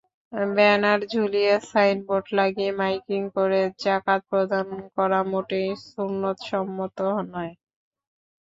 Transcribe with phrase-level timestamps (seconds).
[0.53, 6.97] Banner ঝুলিয়ে, signboard লাগিয়ে, miking করে জাকাত প্রদান করা মোটেই সুন্নতসম্মত
[7.31, 7.53] নয়।